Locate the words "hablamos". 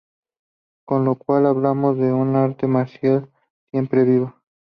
1.45-1.95